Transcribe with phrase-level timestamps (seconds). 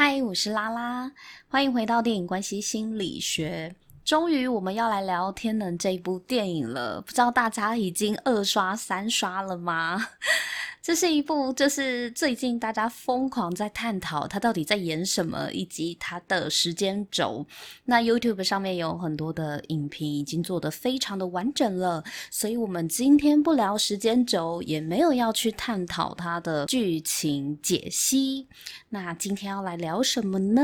[0.00, 1.10] 嗨，我是拉拉，
[1.48, 3.74] 欢迎回到电影关系心理学。
[4.04, 7.00] 终于，我们要来聊《天能》这部电影了。
[7.00, 10.10] 不知道大家已经二刷、三刷了吗？
[10.80, 17.44] 这是一部，就是最近大家疯狂在探讨它到底在演什么，以及它的时间轴。
[17.84, 22.02] 那 YouTube 上面有很多的影评，已经做得非常的完整了。
[22.30, 28.46] 所以，我们今天不聊时间轴，也没有要去探讨它的剧情解析。
[28.88, 30.62] 那今天要来聊什么呢？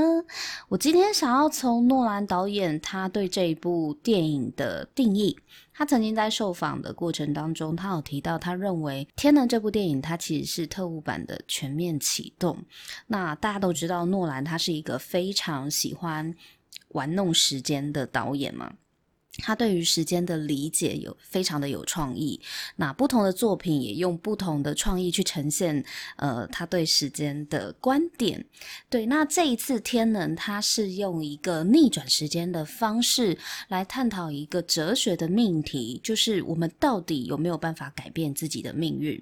[0.69, 5.37] 我今天想要从诺兰导演他对这一部电影的定义。
[5.77, 12.65] 他曾经在受访的过程当中，他有提到，他认为《天能》这部电影，它其实是特务版的全面启动。
[13.09, 16.33] 那大家都知道，诺兰他是一个非常喜欢
[16.91, 18.73] 玩弄时间的导演嘛。
[19.39, 22.41] 他对于时间的理解有非常的有创意，
[22.77, 25.85] 那不同的作品也用不同的创意去呈现，
[26.17, 28.47] 呃，他对时间的观点。
[28.89, 33.37] 对，那这一次天能，他是用一个逆转时间的方式
[33.69, 39.21] 来探讨一个哲学的命题，就是我们到底有没有办法改变自己的命运，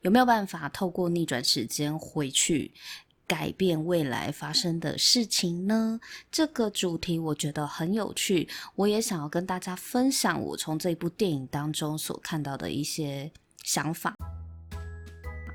[0.00, 2.72] 有没有办法透过逆转时间回去。
[3.26, 5.98] 改变未来发生的事情呢？
[6.30, 14.14] 这个主题我觉得很有趣，我也想要跟大家分享我从这部电影当中所看到的一些想法。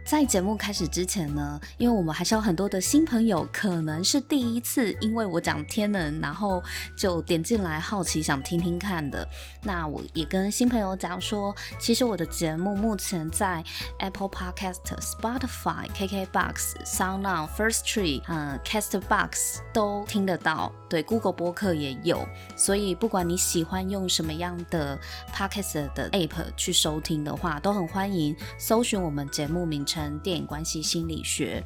[0.03, 6.61] 在节目开始之前呢，因为我们还是有很多的新朋友，可能是第一次因为我讲天能，然后
[6.97, 9.25] 就点进来好奇想听听看的。
[9.63, 13.63] 那我也跟新朋友讲说，其实我的节目目前在
[13.99, 22.27] Apple Podcast、Spotify、KKBox、SoundOn、First Tree、嗯、Castbox 都听得到，对，Google 播客也有。
[22.57, 24.99] 所以不管你喜欢用什么样的
[25.33, 30.19] Podcast 的 App 去收听的话，都很欢迎搜寻我们节目名成。
[30.19, 31.63] 电影关系心理学，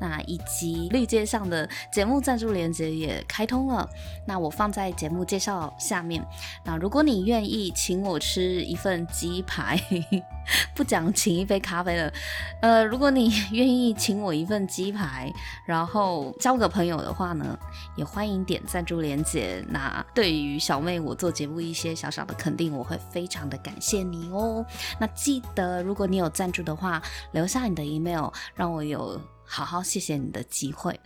[0.00, 3.88] 那以及绿界上的节目赞助连接也开通了，
[4.26, 6.24] 那我放在节目介绍下面。
[6.64, 9.80] 那如果你愿意请我吃一份鸡排，
[10.74, 12.12] 不讲请一杯咖啡了，
[12.60, 15.32] 呃，如果你 愿意请我一份鸡排，
[15.64, 17.56] 然后交个朋友的话呢，
[17.96, 19.64] 也欢迎点赞助连接。
[19.68, 24.64] 那对于小妹我做节目一些小小的肯定，我会非常的感谢你哦。
[24.98, 27.00] 那记得如果你有赞助的话，
[27.32, 30.98] 留下你的 email，让我有好好谢谢你的机会。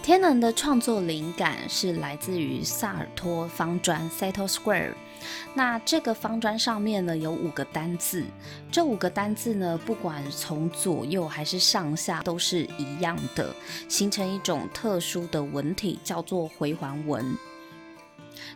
[0.00, 4.94] 天能的创作灵感是来自于萨尔托方砖 （Sato Square）。
[5.52, 8.24] 那这个方砖上面呢，有五个单字，
[8.72, 13.54] 这五个单字呢，不管从左右还是上下都是一样的，
[13.86, 17.36] 形成一种特殊的文体，叫做回环纹。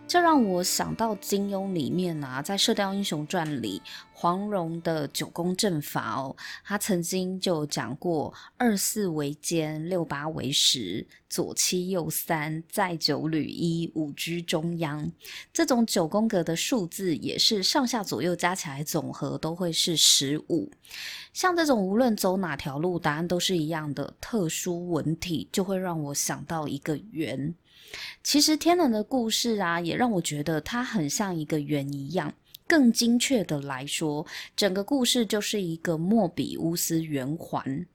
[0.06, 3.81] 这让我想到金庸里面啊，在《射雕英雄传》里，
[4.12, 15.10] 黄蓉的九宫阵法哦，他曾经就讲过：二四为肩，六八为十，左七右三，再九履一，五居中央。
[15.53, 20.71] 这种九宫格的数字也是上下左右加起来总和都会是十五。
[21.32, 27.54] 像这种无论走哪条路，答案都是一样的特殊文体，就会让我想到一个圆。
[28.22, 32.32] 其实天能的故事啊，也让我觉得它很像一个圆一样。
[32.66, 34.26] 更精确的来说，
[34.56, 37.86] 整个故事就是一个莫比乌斯圆环。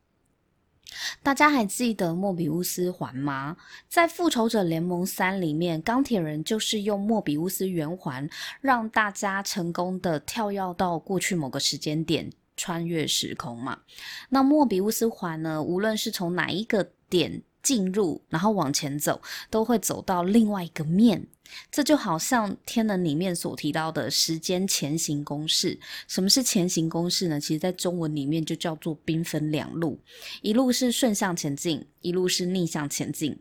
[1.22, 3.58] 大家还记得莫比乌斯环吗？
[3.90, 8.30] 在《复仇者联盟三》里面，钢铁人就是用莫比乌斯圆环，
[8.62, 13.80] 让大家成功的跳跃到过去某个时间点，穿越时空嘛。
[14.30, 21.28] 那莫比乌斯环呢，无论是从哪一个点，进入，然后往前走，都会走到另外一个面。
[21.70, 25.78] 这就好像天能里面所提到的时间前行公式。
[26.08, 27.38] 什么是前行公式呢？
[27.38, 30.00] 其实在中文里面就叫做兵分两路，
[30.42, 33.38] 一路是顺向前进，一路是逆向前进。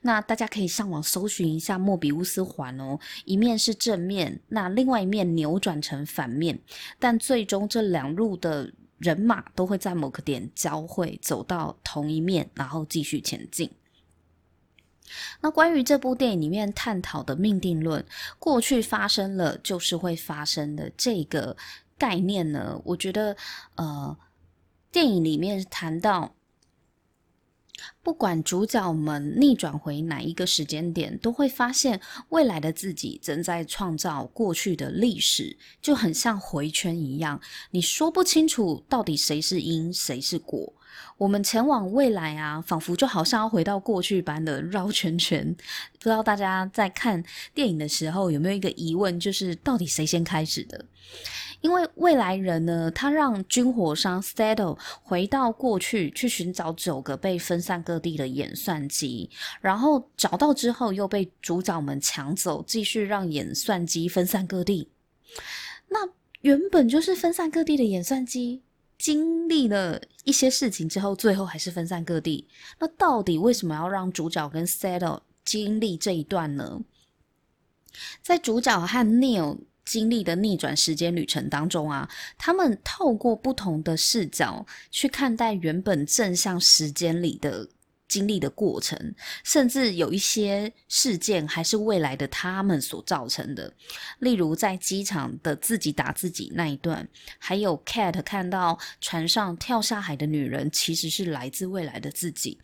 [0.00, 6.58] 那大家可以上网搜寻一下莫比乌斯环哦，一面是正面，那另外一面扭转成反面，
[6.98, 8.72] 但最终这两路的。
[8.98, 13.70] 人马都会在某个点交汇，走到同一面，然后继续前进。
[15.40, 18.04] 那关于这部电影里面探讨的命定论，
[18.38, 21.56] 过去发生了就是会发生的这个
[21.96, 23.36] 概念呢，我觉得，
[23.76, 24.16] 呃，
[24.92, 26.34] 电影里面谈到。
[28.02, 37.40] 不管主角们逆转回哪一个时间点，都会发现未来的自己正在创造过去的历史，就很像回圈一样。
[37.70, 40.72] 你说不清楚到底谁是因，谁是果，
[41.16, 45.54] 我们前往未来啊，仿佛就好像要回到过去般的绕圈圈。
[45.98, 50.84] 不知道大家在看电影的时候有没有一个疑问，就是到底谁先开始的？
[51.60, 59.28] 因为未来人呢，他让军火商 Stato 回到过去去寻找九个被分散各地的演算机，
[59.60, 64.88] 然后找到之后又被主角们抢走，继续让演算机分散各地。
[65.88, 66.08] 那
[66.42, 68.62] 原本就是分散各地的演算机。
[68.96, 72.46] 经历了一些事情之后，最后还是分散各地。
[72.78, 76.82] 那到底为什么要让主角跟 Seto 经历这一段呢？
[78.20, 87.70] 在主角和 Neil 经历的逆转时间旅程当中啊，他们透过不同的视角去看待原本正向时间里的。
[88.08, 89.14] 经历的过程，
[89.44, 93.72] 甚至有一些事件还是未来的他们所造成的。
[94.20, 97.06] 例如在机场的自己打自己那一段，
[97.38, 102.58] 还有 Cat 看到船上跳下海的女人其实是来自未来的自己。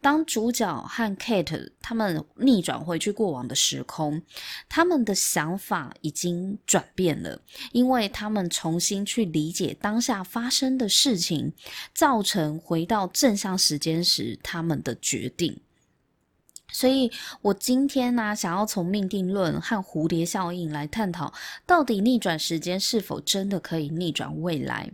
[0.00, 4.22] 当主角和 Cat 他们逆转回去过往的时空，
[4.68, 7.40] 他们的想法已经转变了，
[7.72, 11.52] 因为他们重新去理解当下发生的事情，
[11.92, 15.58] 造成回到正向时间时他们的决定，
[16.70, 17.10] 所以
[17.42, 21.32] 我今天呢、想要从命定论和蝴蝶效应来探讨，
[21.66, 24.92] 到底逆转时间是否真的可以逆转未来？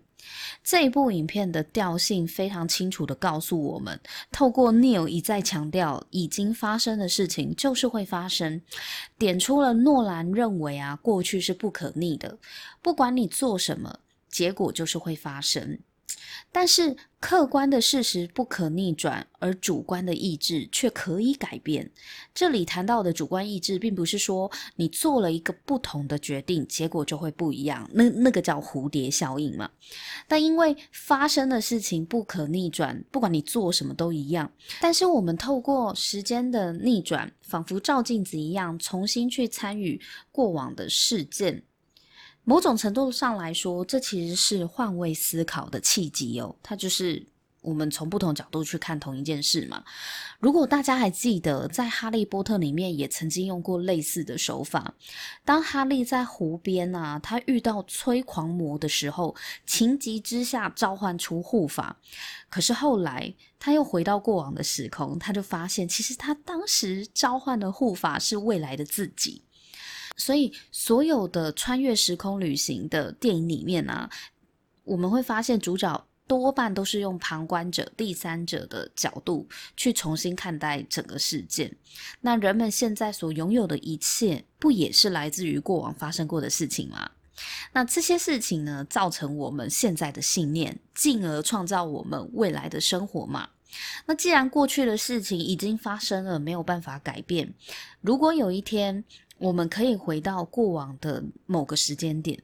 [0.62, 3.98] 这一部影片的调性非常清楚地告诉我们，
[4.31, 8.60] 透过 Neil 一再强调，已经发生的事情就是会发生，
[9.19, 12.38] 点出了诺兰认为啊，过去是不可逆的，
[12.82, 13.98] 不管你做什么，
[14.28, 15.78] 结果就是会发生。
[16.52, 21.90] 但是客观的事实不可逆转，而主观的意志却可以改变。
[22.34, 27.88] 这里谈到的主观意志，并不是说你做了一个不同的决定，结果就会不一样。
[27.92, 29.70] 那那个叫蝴蝶效应嘛。
[30.26, 34.50] 但因为发生的事情不可逆转，不管你做什么都一样。
[34.80, 40.00] 但是我们透过时间的逆转，仿佛照镜子一样，重新去参与
[40.32, 41.62] 过往的事件。
[42.50, 46.52] 某种程度上来说，这其实是换位思考的契机哦。
[46.64, 47.25] 它就是
[47.61, 49.85] 我们从不同角度去看同一件事嘛。
[50.41, 54.93] 如果大家还记得，在《哈利波特》里面也曾经用过类似的手法。
[55.44, 62.00] 当哈利在湖边啊，他遇到催狂魔的时候，情急之下召唤出护法。
[62.49, 69.44] 可是后来他又回到过往的时空，他就发现，其实他当时召唤的护法是未来的自己。
[70.20, 74.08] 所以，所有的穿越时空旅行的电影里面啊，
[74.84, 81.75] 我们会发现主角多半都是用旁观者、第三者的角度去重新看待整个事件。
[82.20, 87.11] 那人们现在所拥有的一切，不也是来自于过往发生过的事情吗？
[87.73, 93.49] 那这些事情呢，造成我们现在的信念，进而创造我们未来的生活嘛？
[94.05, 97.55] 那既然过去的事情已经发生了，没有办法改变，
[98.00, 99.05] 如果有一天，
[99.40, 102.38] 我们可以回到过往的某个时间点，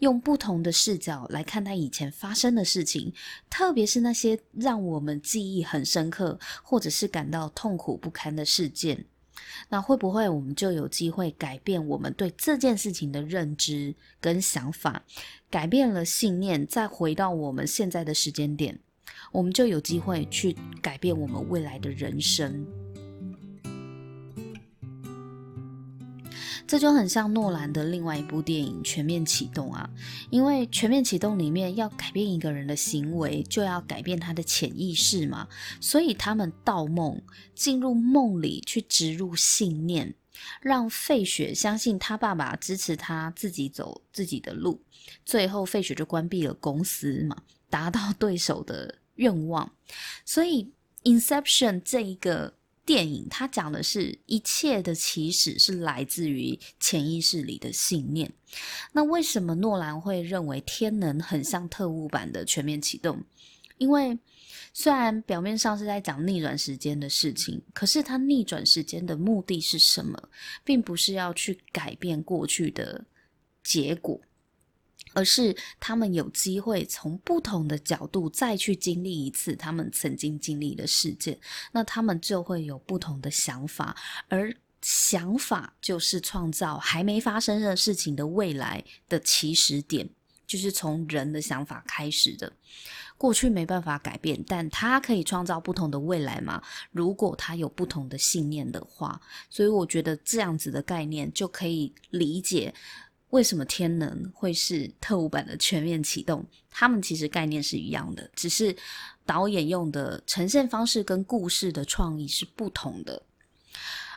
[0.00, 3.10] 用不同的视角来看待以前发生的事情，
[3.48, 9.06] 特别是那些让我们记忆很深刻，或者是感到痛苦不堪的事件。
[9.70, 15.02] 那会不会我们就有机会改变我们对这件事情的认知跟想法，
[15.50, 18.78] 改变了信念，再回到我们现在的时间点，
[19.32, 22.66] 我们就有机会去改变我们未来的人生。
[26.72, 29.90] 这就很像诺兰的另外一部电影《全面启动》啊，
[30.30, 35.46] 因为《全面启动》里面要改变一个人的行为，就要改变他的潜意识嘛，
[35.82, 37.20] 所以他们盗梦，
[37.54, 40.14] 进入梦里去植入信念，
[40.62, 44.80] 让费雪相信他爸爸支持他自己走自己的路，
[45.26, 47.36] 最后费雪就关闭了公司嘛，
[47.68, 49.70] 达到对手的愿望，
[50.24, 50.72] 所以
[51.20, 52.54] 《Inception》这一个。
[52.84, 58.32] 电影它讲的是一切的起始是来自于潜意识里的信念。
[58.92, 63.16] 那为什么诺兰会认为《天能》很像特务版的《全面启动》？
[63.78, 64.18] 因为
[64.72, 70.28] 虽然表面上是在讲逆转时间的事情，可是它逆转时间的目的是什么？
[70.64, 73.04] 并不是要去改变过去的
[73.62, 74.20] 结果。
[75.14, 81.38] 而是他们有机会从不同的角度再去经历一次他们曾经经历的事件，
[81.72, 83.96] 那他们就会有不同的想法，
[84.28, 90.08] 而想法就是创造还没发生的事情的未来的起始点，
[90.46, 92.52] 就是从人的想法开始的。
[93.16, 96.60] 过去没办法改变，但他可以创造不同的未来嘛？
[96.90, 102.74] 如果他有不同的信念的话，所以我觉得这样子的概念就可以理解。
[103.32, 106.44] 为什么天能会是特务版的全面启动？
[106.70, 108.76] 他们其实概念是一样的，只是
[109.24, 113.22] 导演用的呈现方式跟故事的创意是不同的。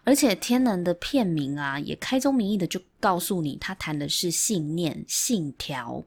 [0.04, 6.04] 而且天能的片名啊，也开宗明义的就告诉你，他谈的是信念、信条。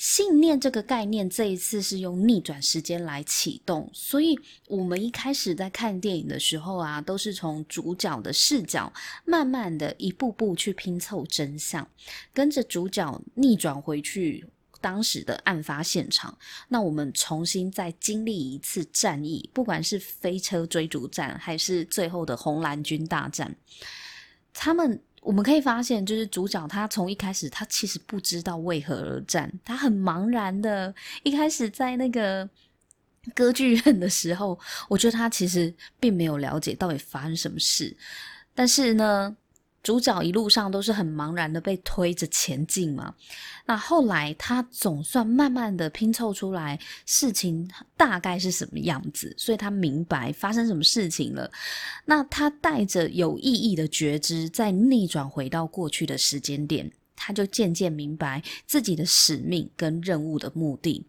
[0.00, 4.34] 信念这个概念，这一次是用逆转时间来启动，所以
[4.66, 8.90] 我们一开始在看电影的时候啊，都是从主角的视角，
[9.26, 11.86] 慢慢的一步步去拼凑真相，
[12.32, 14.46] 跟着主角逆转回去
[14.80, 16.38] 当时的案发现场。
[16.68, 23.54] 那我们重新再经历一次战役，不管是飞车追逐战，还是最后的红蓝军大战，
[24.54, 25.02] 他们。
[25.20, 30.94] 我们可以发现，就是主角他从一开始，他其实不知道为何而战，他很茫然的。
[31.22, 32.48] 一开始在那个
[33.34, 34.58] 歌剧院的时候，
[34.88, 37.96] 我觉得他其实并没有了解到底发生什么事，
[38.54, 39.36] 但是呢。
[39.82, 43.14] 主角一路上都是很茫然的被推着前进嘛，
[43.64, 51.50] 那后来他总算慢慢的拼凑出来事情大概是什么样子，所以他明白发生什么事情了。
[52.04, 61.06] 那他带着有意义的觉知，再逆转回到过去的时间点，他就渐渐明白自己的使命跟任务的目的。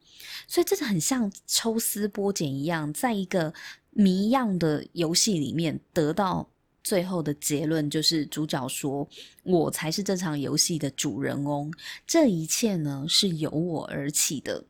[0.47, 3.53] 所以这是很像抽丝剥茧一样，在一个
[3.89, 6.47] 谜样的游戏里面得到。
[6.83, 9.07] 最后的结论就是，主角说
[9.43, 11.71] ：“我才是这场游戏的主人翁，
[12.07, 14.65] 这一切呢是由我而起的。”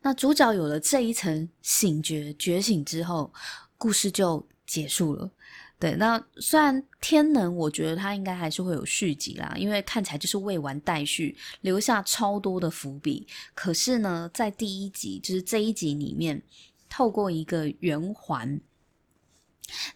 [0.00, 3.32] 那主角有了这一层醒觉觉醒之后，
[3.76, 5.30] 故事就结束了。
[5.78, 13.26] 对，那虽然天能，我觉得他应该还是会有续集啦，因为看起来就是未完待续，留下超多的伏笔。
[13.54, 16.42] 可是呢，在第一集，就是这一集里面，
[16.88, 18.60] 透过一个圆环。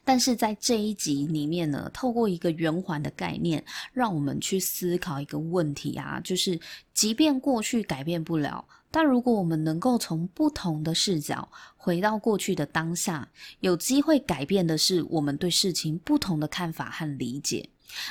[0.05, 6.59] 但是在这一集里面呢，透过一个圆环的概念，让我们去思考一个问题啊，就是
[6.93, 13.29] 即便过去改变不了，但如果我们能够从不同的视角回到过去的当下，
[13.61, 17.69] 有机会改变的是我们对事情不同的看法和理解，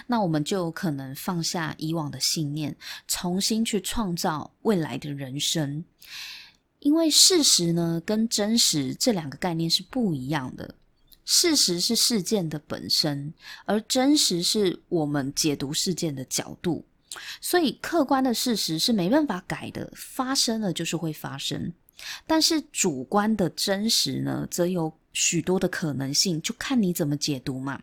[0.08, 2.75] 那我们就有可能放下以往的信念，
[3.08, 5.86] 重新去创造未来的人生。
[6.80, 10.74] 因为事实呢，跟真实这两个概念是不一样的。
[11.33, 13.33] 事实是事件的本身，
[13.63, 16.85] 而真实是我们解读事件的角度。
[17.39, 21.71] 所以，客观的事实是没办法改的，发生了就是会发生。
[22.27, 27.81] 但是，主观的真实呢，则有许多的可能性，就看你怎么解读嘛。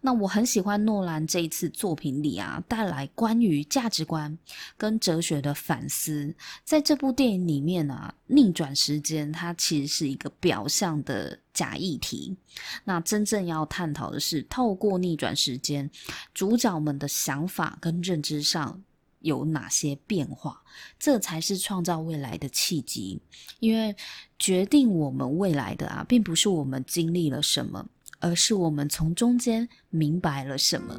[0.00, 4.36] 那我很喜欢诺兰这一次作品里啊，带来关于价值观
[4.76, 6.34] 跟哲学的反思。
[6.64, 12.36] 在这部电影里面啊，逆转时间它其实是一个表象的假议题。
[12.84, 15.90] 那真正要探讨的是，透过逆转时间，
[16.32, 18.82] 主角们的想法跟认知上
[19.20, 20.62] 有哪些变化，
[20.98, 23.20] 这才是创造未来的契机。
[23.58, 23.94] 因为
[24.38, 27.86] 决定我们未来的啊，并不是我们经历了什么。
[28.26, 30.98] 而是我们从中间明白了什么？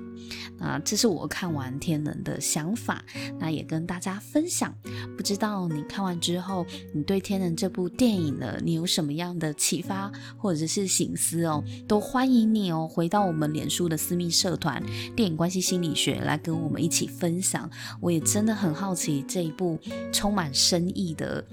[0.58, 3.04] 那这是我看完《天能》的想法，
[3.38, 4.74] 那也跟大家分享。
[5.18, 11.62] 不知道你看完之后，你对《天能》这部电影呢，你有什么样的启发或者是醒思哦？
[11.86, 14.82] 都欢迎你哦，回到我们脸书的私密社团
[15.14, 17.70] “电影关系心理学”来跟我们一起分享。
[18.00, 19.78] 我也真的很好奇这一部
[20.14, 21.46] 充满深意的。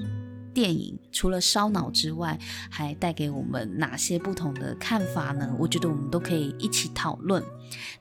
[0.55, 2.39] 电影除了烧脑之外，
[2.71, 5.55] 还带给我们哪些不同的看法呢？
[5.59, 7.43] 我觉得我们都可以一起讨论。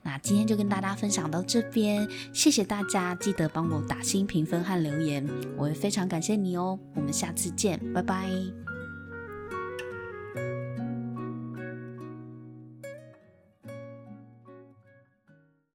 [0.02, 6.78] 那今天就跟大家分享到这边，谢谢大家，记得帮我打新评分和留言，我会非常感谢你哦。
[6.94, 8.63] 我们下次见，拜拜。